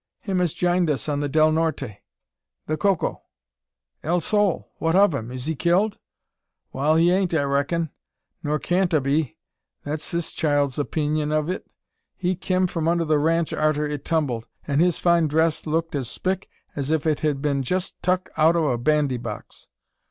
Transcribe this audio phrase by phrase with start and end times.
[0.21, 1.99] "Him as jined us on the Del Norte
[2.65, 3.21] the Coco."
[4.01, 4.67] "El Sol!
[4.79, 5.29] What of him?
[5.29, 5.99] is he killed?"
[6.73, 7.91] "Wal, he ain't, I reckin;
[8.41, 9.37] nor can't a be:
[9.83, 11.69] that's this child's opeenyun o' it.
[12.17, 16.09] He kim from under the ranche, arter it tumbled; an' his fine dress looked as
[16.09, 19.67] spick as ef it had been jest tuk out o' a bandy box.